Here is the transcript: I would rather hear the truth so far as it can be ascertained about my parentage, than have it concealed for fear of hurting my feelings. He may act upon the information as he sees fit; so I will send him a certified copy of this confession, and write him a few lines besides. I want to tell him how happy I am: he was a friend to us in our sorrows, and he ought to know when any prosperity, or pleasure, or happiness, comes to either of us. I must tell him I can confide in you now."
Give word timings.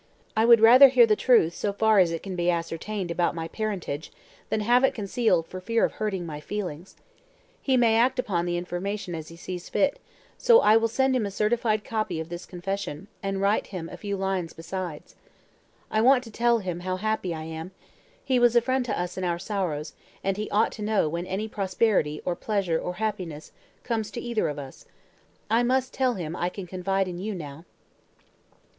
I 0.35 0.45
would 0.45 0.61
rather 0.61 0.87
hear 0.87 1.05
the 1.05 1.15
truth 1.15 1.53
so 1.53 1.71
far 1.71 1.99
as 1.99 2.09
it 2.11 2.23
can 2.23 2.35
be 2.35 2.49
ascertained 2.49 3.11
about 3.11 3.35
my 3.35 3.47
parentage, 3.47 4.11
than 4.49 4.61
have 4.61 4.83
it 4.83 4.95
concealed 4.95 5.45
for 5.45 5.61
fear 5.61 5.85
of 5.85 5.91
hurting 5.91 6.25
my 6.25 6.39
feelings. 6.39 6.95
He 7.61 7.77
may 7.77 7.95
act 7.97 8.17
upon 8.17 8.47
the 8.47 8.57
information 8.57 9.13
as 9.13 9.27
he 9.27 9.35
sees 9.35 9.69
fit; 9.69 9.99
so 10.39 10.59
I 10.59 10.75
will 10.75 10.87
send 10.87 11.15
him 11.15 11.27
a 11.27 11.29
certified 11.29 11.83
copy 11.83 12.19
of 12.19 12.29
this 12.29 12.47
confession, 12.47 13.09
and 13.21 13.41
write 13.41 13.67
him 13.67 13.89
a 13.89 13.95
few 13.95 14.17
lines 14.17 14.53
besides. 14.53 15.13
I 15.91 16.01
want 16.01 16.23
to 16.23 16.31
tell 16.31 16.57
him 16.57 16.79
how 16.79 16.95
happy 16.95 17.31
I 17.31 17.43
am: 17.43 17.69
he 18.25 18.39
was 18.39 18.55
a 18.55 18.61
friend 18.61 18.83
to 18.85 18.99
us 18.99 19.19
in 19.19 19.23
our 19.23 19.37
sorrows, 19.37 19.93
and 20.23 20.35
he 20.35 20.49
ought 20.49 20.71
to 20.71 20.81
know 20.81 21.07
when 21.09 21.27
any 21.27 21.47
prosperity, 21.47 22.23
or 22.25 22.35
pleasure, 22.35 22.79
or 22.79 22.95
happiness, 22.95 23.51
comes 23.83 24.09
to 24.09 24.19
either 24.19 24.49
of 24.49 24.57
us. 24.57 24.87
I 25.47 25.61
must 25.61 25.93
tell 25.93 26.15
him 26.15 26.35
I 26.35 26.49
can 26.49 26.65
confide 26.65 27.07
in 27.07 27.19
you 27.19 27.35
now." 27.35 27.65